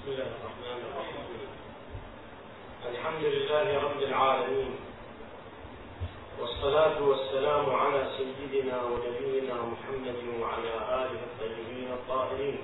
[0.00, 1.48] بسم الله الرحمن الرحيم.
[2.92, 4.72] الحمد لله رب العالمين.
[6.40, 10.74] والصلاة والسلام على سيدنا ونبينا محمد وعلى
[11.04, 12.58] آله الطيبين الطاهرين.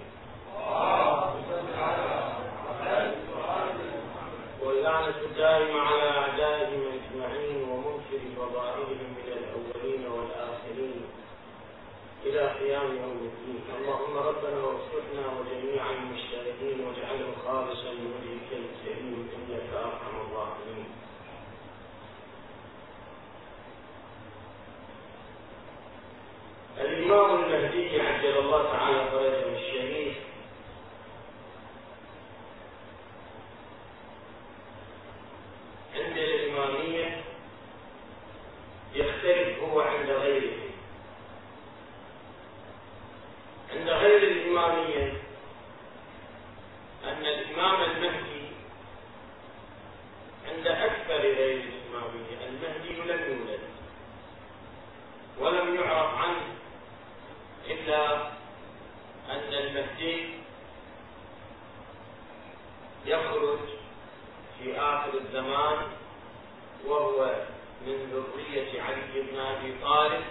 [4.63, 6.83] واللعنة الدائمة على أعدائهم
[12.37, 12.91] إلى قيام
[13.79, 14.61] اللهم ربنا
[15.39, 15.83] وجميع
[16.87, 18.51] واجعله خالصا لوجهك
[19.37, 20.87] إنك أرحم الراحمين.
[26.81, 30.17] الإمام المهدي عجل الله تعالى فرجه الشريف
[35.95, 37.21] عند الإمامية
[38.95, 40.67] يختلف هو عند غيره
[43.73, 45.13] عند غير الإمامية
[47.05, 48.47] أن الإمام المهدي
[50.49, 53.61] عند أكثر غير الإمامية المهدي لم يولد
[55.39, 56.55] ولم يعرف عنه
[57.67, 58.17] إلا
[59.31, 60.29] أن المهدي
[63.07, 63.59] يخرج
[64.59, 65.79] في آخر الزمان
[66.89, 67.35] وهو
[67.87, 70.25] من ذرية علي بن أبي طالب.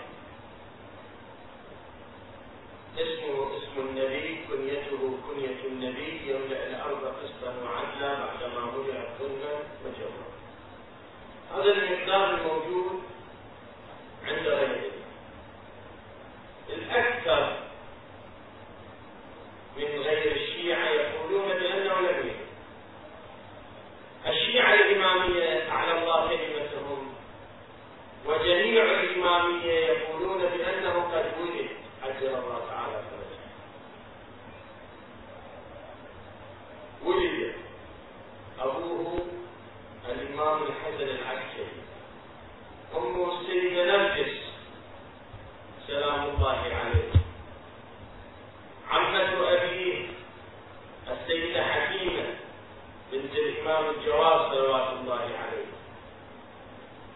[2.97, 10.25] اسمه اسم النبي كنيته كنية النبي يملأ الأرض قسطا وعدلا بعدما ملئت ظلما وجورا
[11.55, 13.01] هذا المقدار الموجود
[14.27, 14.91] عند غيره.
[16.69, 17.57] الأكثر
[19.77, 22.45] من غير الشيعة يقولون بأنه لم يكن
[24.27, 27.13] الشيعة الإمامية أعلى الله كلمتهم
[28.25, 31.69] وجميع الإمامية يقولون بأنه قد ولد
[32.03, 33.39] عجل الله تعالى فرجه
[37.05, 37.53] ولد
[38.59, 39.19] أبوه
[40.09, 41.81] الإمام الحسن العسكري
[42.97, 44.33] أمه السيدة نرجس
[45.87, 47.11] سلام الله عليه
[48.89, 50.07] عمة أبيه
[51.11, 52.25] السيدة حكيمة
[53.11, 55.65] بنت الإمام الجواد صلوات الله عليه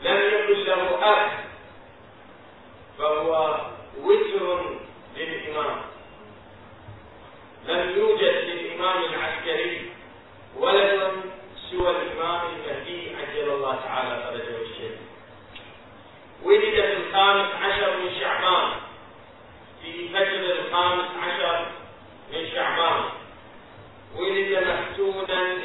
[0.01, 1.31] لم يكن له أخ
[2.97, 3.59] فهو
[4.01, 4.75] وتر
[5.17, 5.81] للإمام
[7.67, 9.89] لم يوجد للإمام العسكري
[10.57, 11.11] ولد
[11.71, 14.99] سوى الإمام المهدي عجل الله تعالى فرجه الشريف
[16.43, 16.61] ولد
[16.95, 18.71] في الخامس عشر من شعبان.
[19.81, 21.65] في فجر الخامس عشر
[22.33, 23.03] من شعبان.
[24.15, 25.55] ولد مفتونا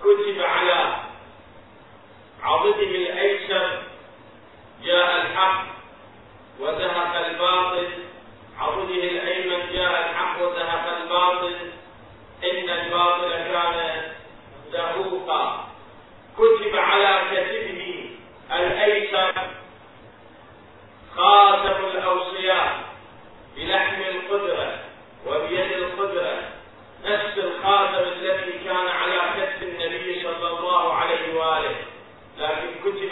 [0.00, 0.96] كتب على
[2.42, 3.82] عضده الأيسر
[4.84, 5.64] جاء الحق
[6.60, 7.88] وزهق الباطل
[8.58, 11.54] عضده الايمن جاء الحق وزهق الباطل
[12.44, 14.02] ان الباطل كان
[14.72, 15.68] زهوقا
[16.38, 18.10] كتب على كتبه
[18.52, 19.32] الايسر
[21.16, 22.84] خاتم الاوصياء
[23.56, 24.78] بلحم القدره
[25.26, 26.42] وبيد القدره
[27.04, 31.76] نفس الخاتم الذي كان على كتف النبي صلى الله عليه واله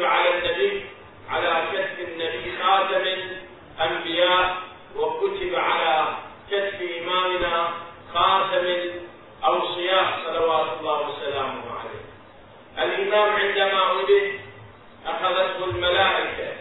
[0.04, 0.84] على النبي
[1.30, 3.04] على كتف النبي خاتم
[3.80, 4.56] الأنبياء
[4.96, 6.16] وكتب على
[6.50, 7.68] كتف إمامنا
[8.14, 8.66] خاتم
[9.44, 12.02] الاوصياء صلوات الله وسلامه عليه.
[12.78, 14.40] الإمام عندما ولد
[15.06, 16.52] أخذته الملائكة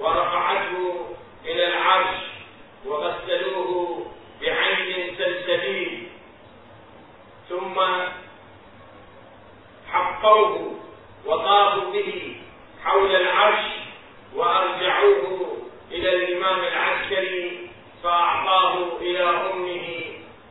[0.00, 1.06] ورفعته
[1.44, 2.16] إلى العرش
[2.86, 4.06] وغسلوه
[4.40, 6.08] بعين سلسبيل
[7.48, 7.80] ثم
[9.92, 10.74] حقوه
[11.26, 12.31] وطافوا به
[12.84, 13.64] حول العرش
[14.34, 15.56] وأرجعوه
[15.90, 17.68] إلى الإمام العسكري
[18.02, 20.00] فأعطاه إلى أمه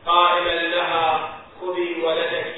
[0.06, 2.54] قائلا لها خذي ولدك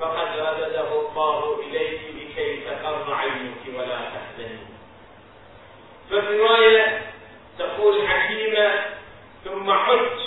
[0.00, 4.58] فقد ردده الله إليك لكي تقر عينك ولا تحزني
[6.10, 7.02] ففي روايه
[7.58, 8.84] تقول حكيمة
[9.44, 10.18] ثم عدت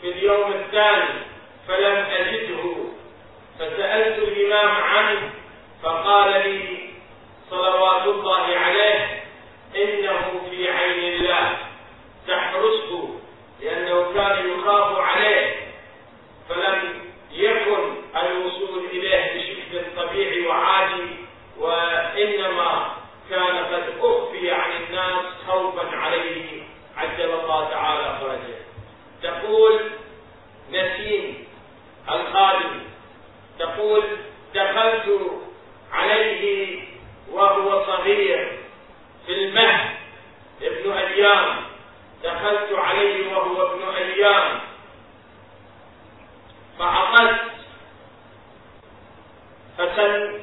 [0.00, 1.08] في اليوم الثاني
[1.68, 2.74] فلم أجده
[3.58, 5.30] فسألت الإمام عنه
[5.82, 6.81] فقال لي
[7.52, 9.22] صلوات الله عليه
[9.76, 11.56] إنه في عين الله.
[12.28, 13.14] تحرسه
[13.60, 15.54] لأنه كان يخاف عليه
[16.48, 17.02] فلم
[17.32, 21.06] يكن الوصول إليه بشكل طبيعي وعادي
[21.58, 22.92] وإنما
[23.30, 26.62] كان قد أخفي عن الناس خوفا عليه.
[26.96, 28.58] عجل الله تعالى فرجه.
[29.22, 29.80] تقول
[30.70, 31.44] نسيم
[32.10, 32.80] الخادم.
[33.58, 34.02] تقول
[34.54, 35.30] دخلت
[35.92, 36.91] عليه
[37.32, 38.58] وهو صغير
[39.26, 39.96] في المهد.
[40.62, 41.56] ابن أيام.
[42.24, 44.60] دخلت عليه وهو ابن أيام.
[46.78, 47.40] فعقدت.
[49.78, 50.40] فسن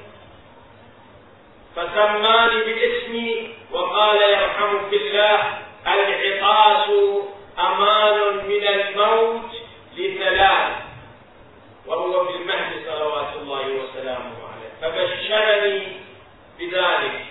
[1.76, 6.90] فسماني باسمي وقال يرحمك الله العطاس
[7.60, 9.52] أمان من الموت
[9.98, 10.74] لثلاث.
[11.86, 14.72] وهو في المهد صلوات الله وسلامه عليه.
[14.82, 16.09] فبشرني
[16.60, 17.26] بذلك.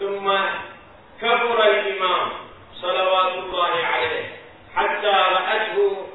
[0.00, 0.32] ثم
[1.20, 2.28] كبر الإمام
[2.74, 4.24] صلوات الله عليه.
[4.76, 6.06] حتى رأته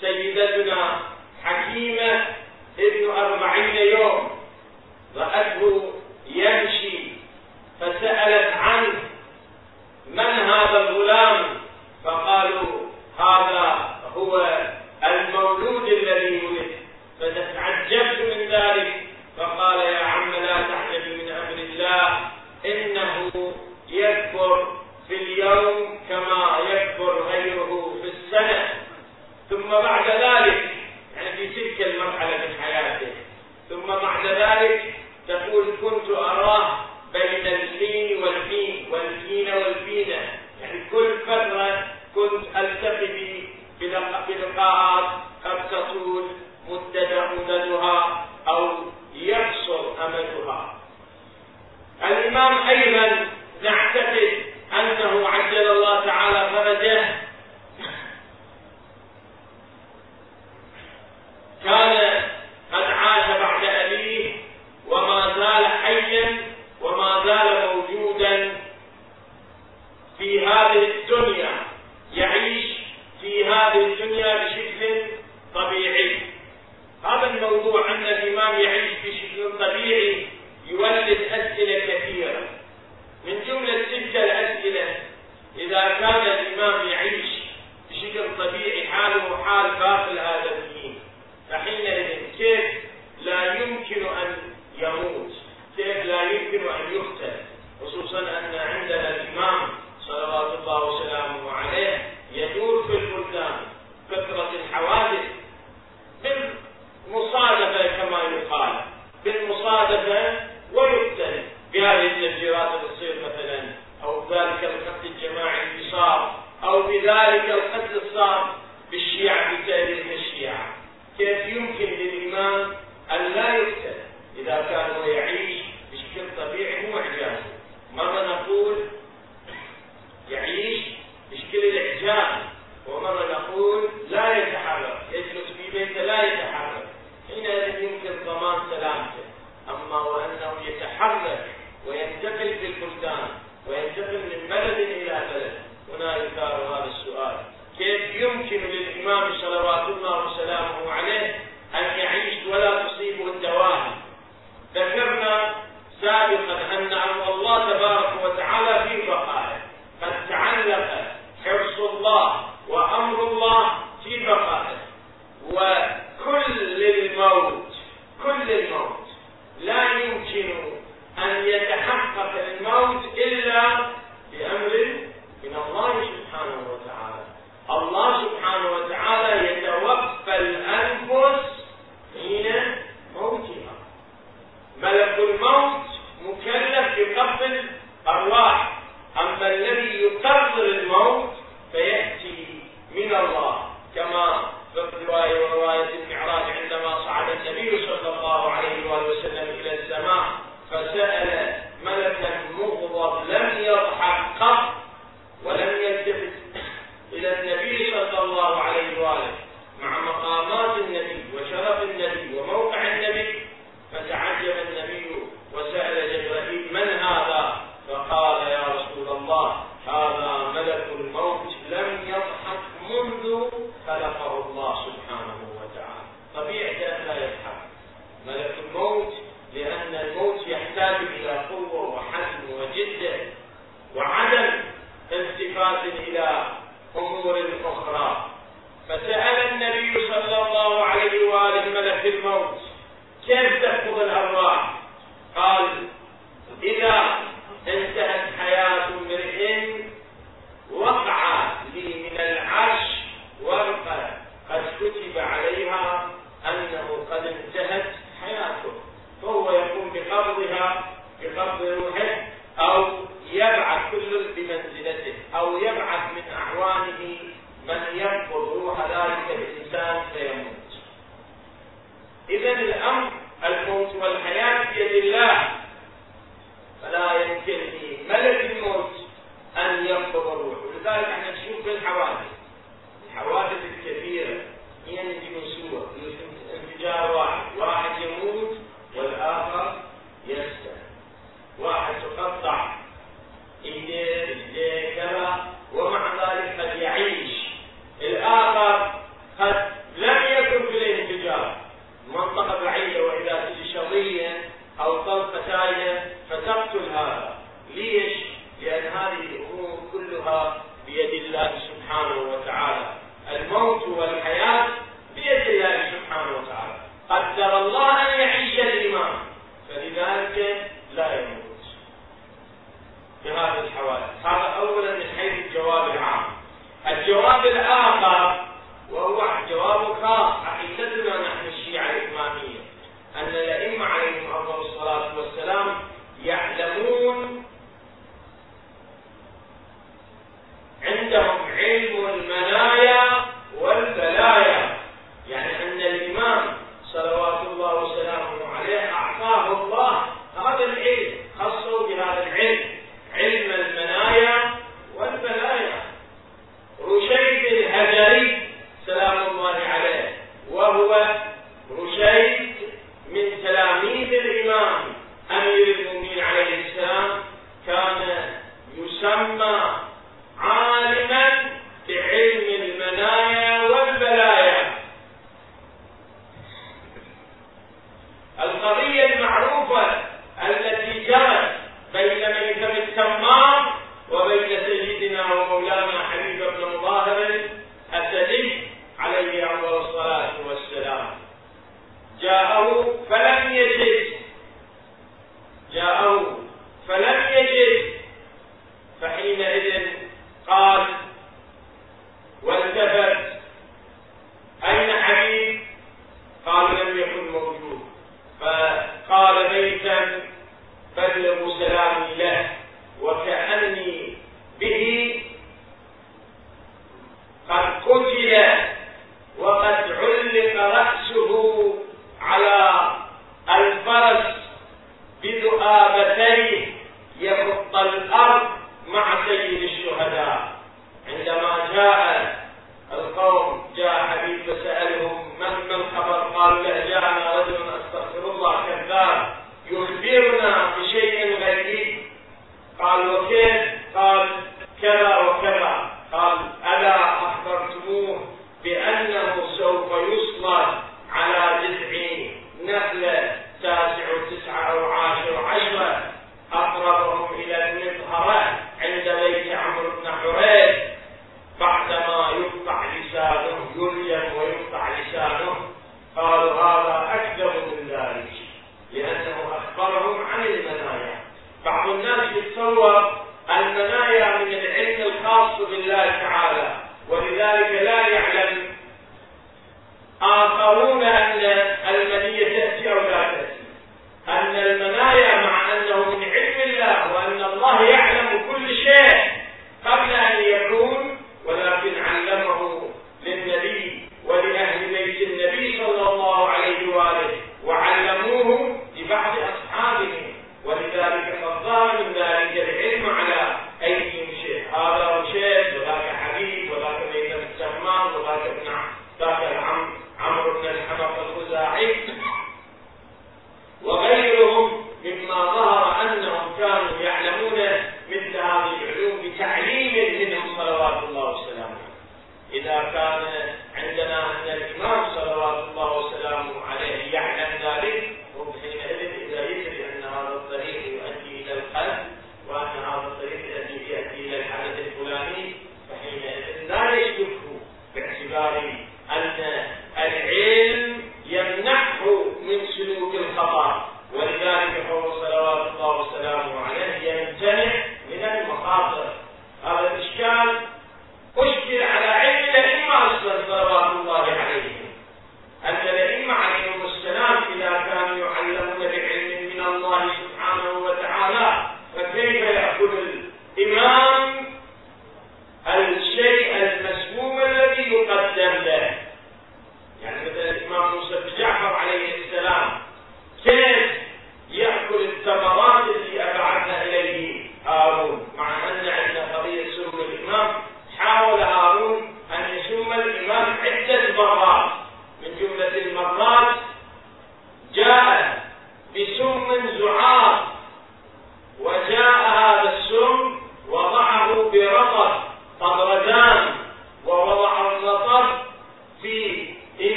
[0.00, 1.00] سيدتنا
[1.44, 2.26] حكيمة
[2.78, 4.30] ابن أربعين يوم.
[5.16, 5.92] رأته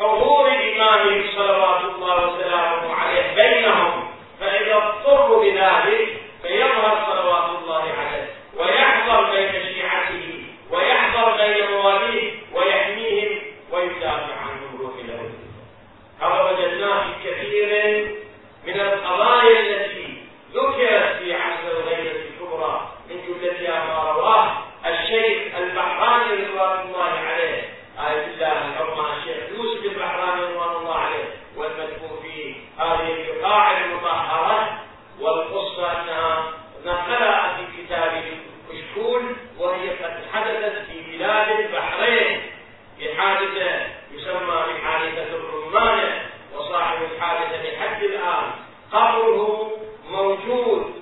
[0.00, 4.08] حضور الإمام صلوات الله وسلامه عليه بينهم
[4.40, 6.08] فإذا اضطروا بذلك
[6.42, 13.38] فيظهر صلوات الله عليه ويحضر بين شيعته ويحضر بين مواليه ويحميهم
[13.72, 15.30] ويدافع عنهم روح له
[16.20, 18.19] هذا وجدناه في كثير
[35.80, 36.52] أنها
[36.86, 38.22] نقلها عن كتاب
[39.58, 42.42] وهي قد حدثت في بلاد البحرين.
[43.00, 46.22] بحادثة يسمى بحادثة الرمانة
[46.54, 48.50] وصاحب الحادثة لحد الآن.
[48.92, 49.70] قبره
[50.10, 50.94] موجود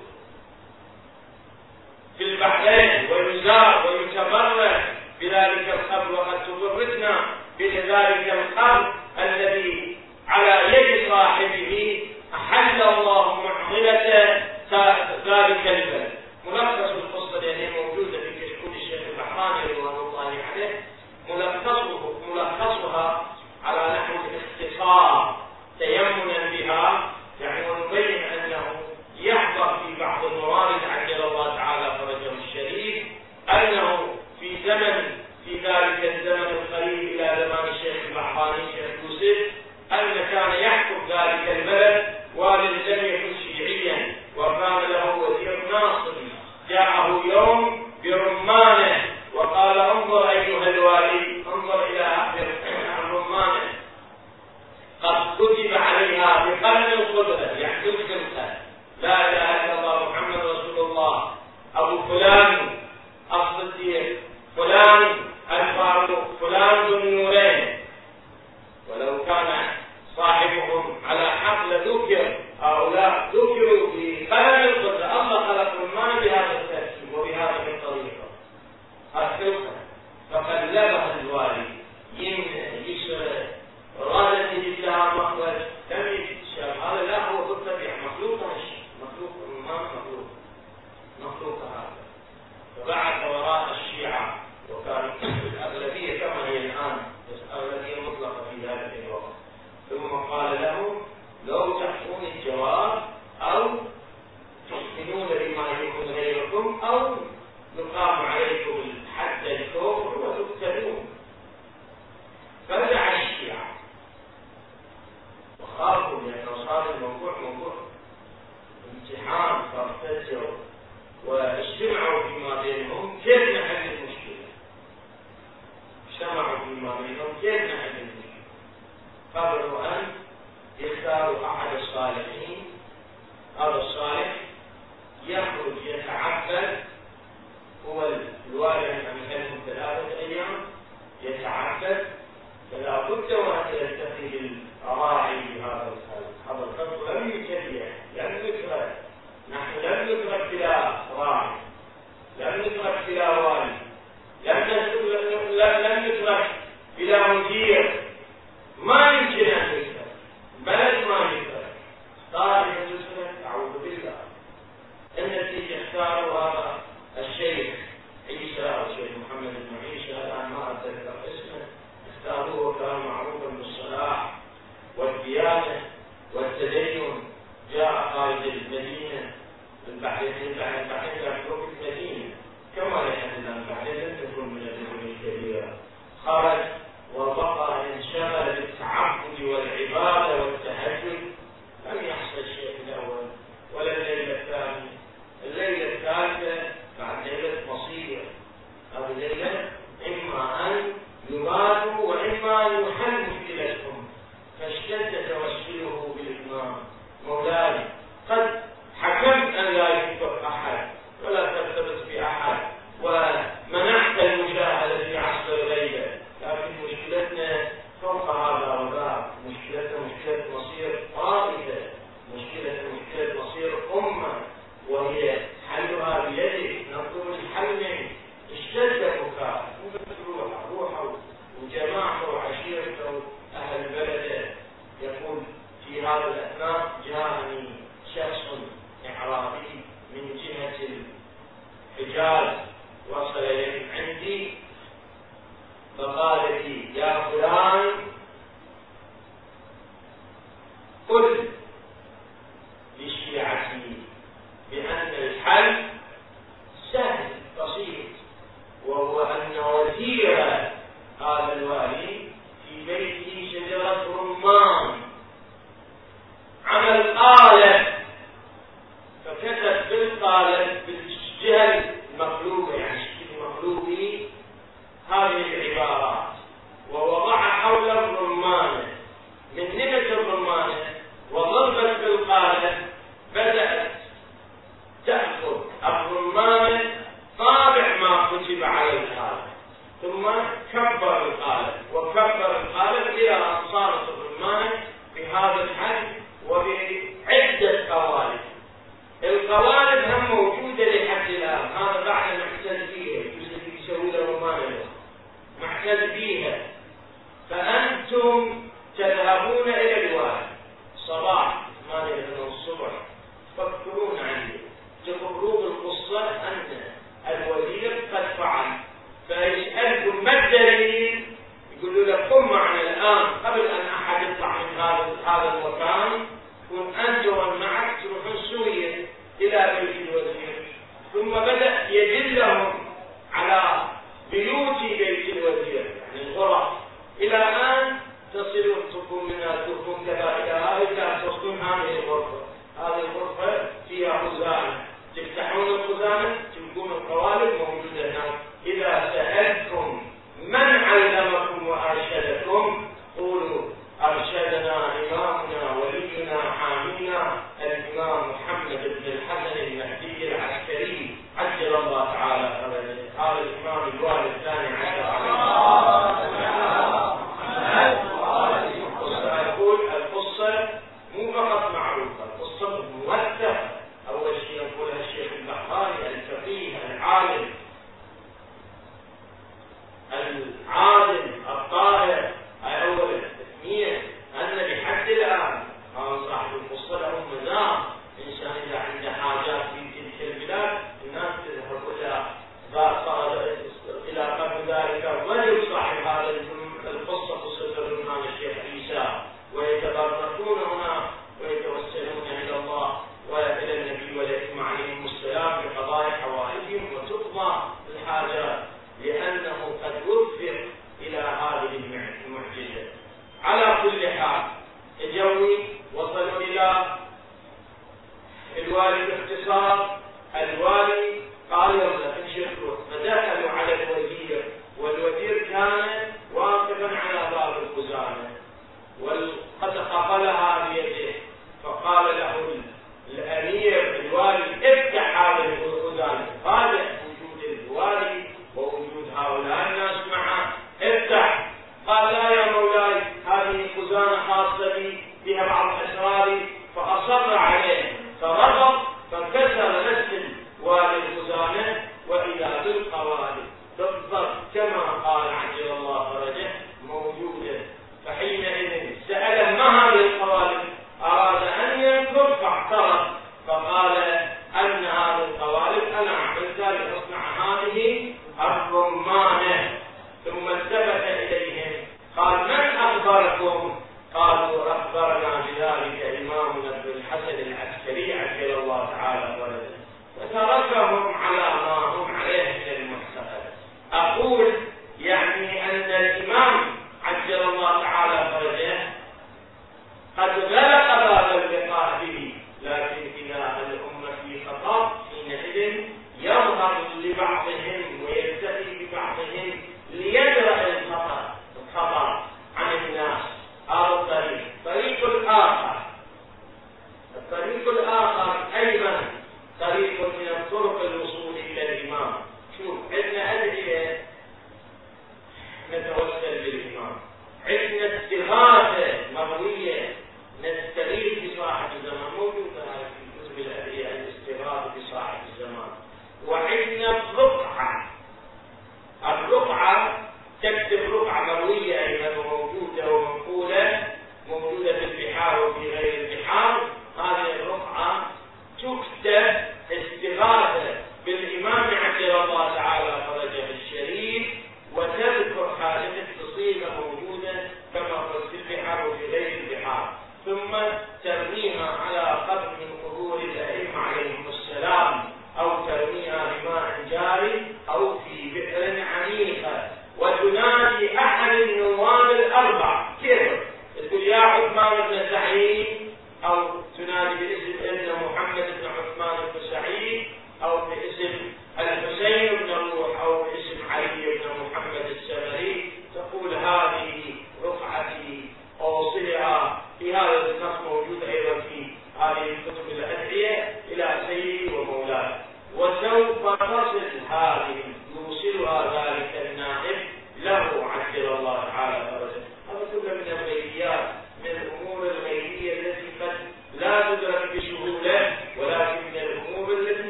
[2.19, 4.85] في البحرين ويزار ويتبرع
[5.21, 7.21] بذلك القبر وقد تبركنا
[7.59, 9.97] بذلك القبر الذي
[10.29, 12.03] على يد صاحبه
[12.35, 14.48] أحل الله معضلته
[16.47, 16.91] ملخص
[17.71, 18.29] موجودة في
[18.77, 20.21] الشيخ البحراني رضوان الله
[20.53, 20.81] عليه.
[22.35, 23.27] ملخصها
[23.65, 25.37] على نحو الاختصار
[25.79, 27.08] تيمنا بها.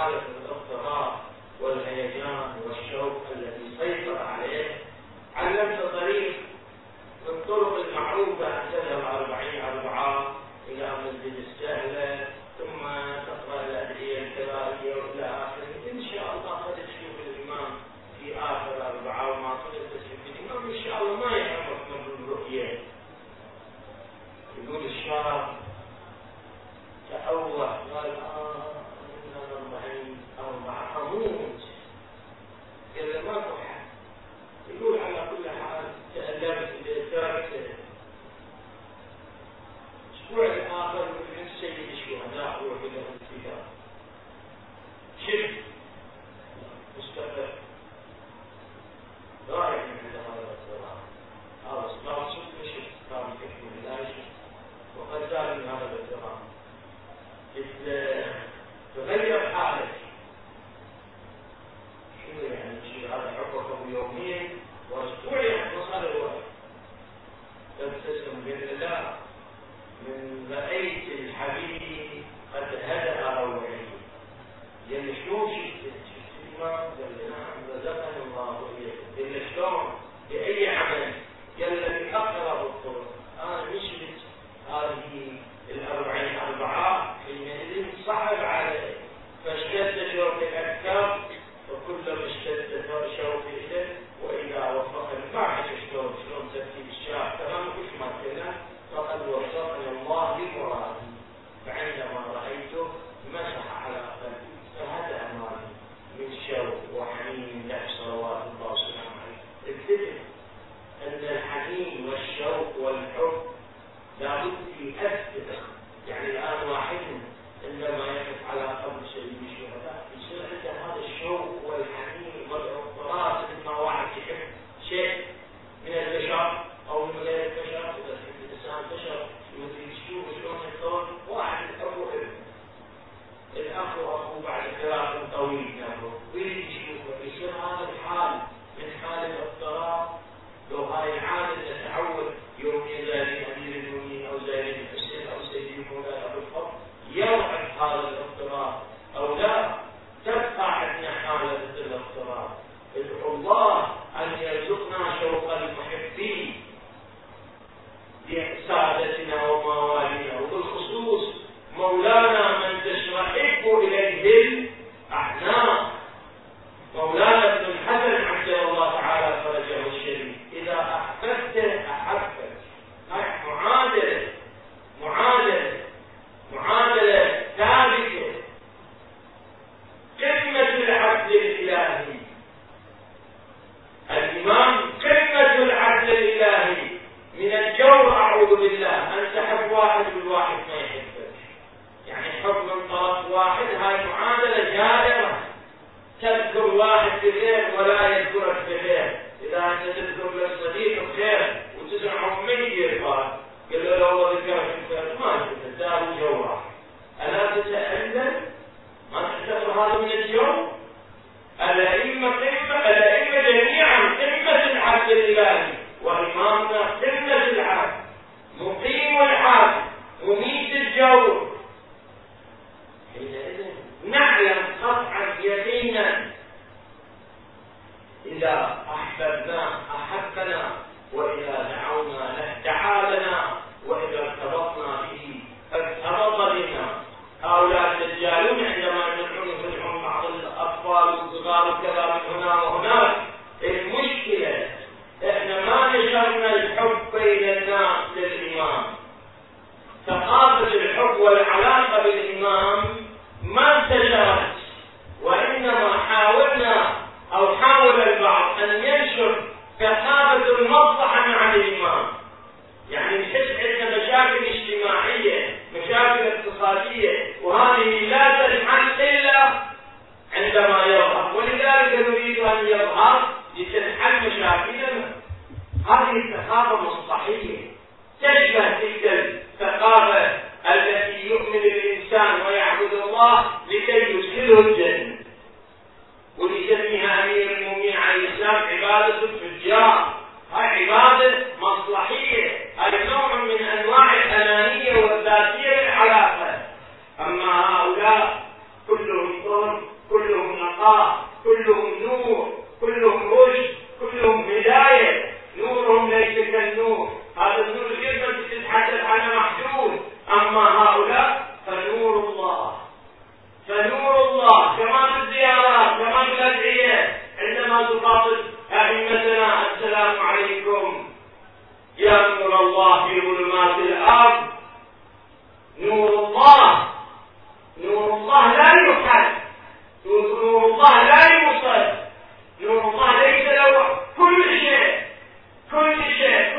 [0.00, 0.39] Hallelujah.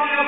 [0.01, 0.25] quando eu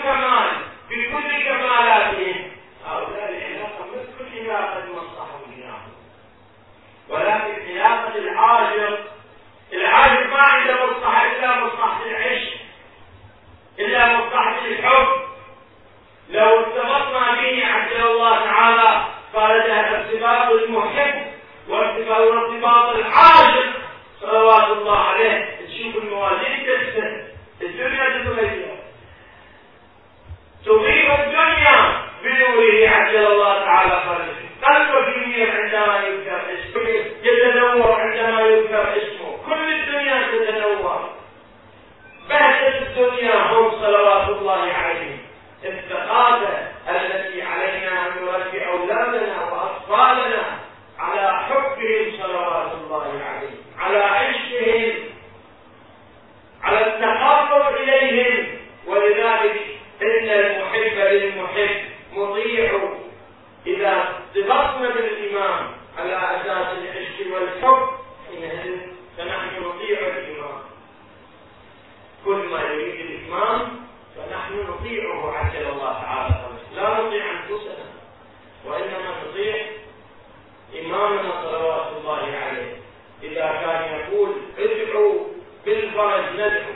[85.94, 86.74] الفرج ندعو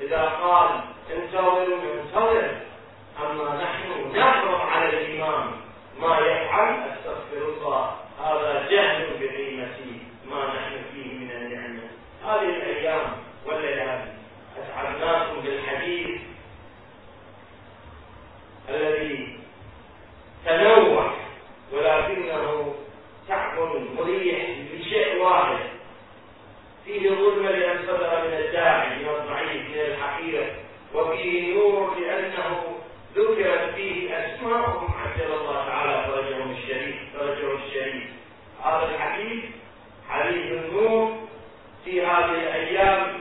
[0.00, 0.68] إذا قال
[1.12, 2.50] انتظروا ننتظر
[3.22, 5.50] أما نحن نفرض على الإمام
[6.00, 7.96] ما يفعل أستغفر الله.
[8.24, 9.11] هذا جهل
[34.52, 38.04] معهم عجل الله تعالى فرجهم الشريف فرجهم الشريف.
[38.64, 39.44] هذا الحديث
[40.08, 41.14] حديث النور
[41.84, 43.11] في هذه الأيام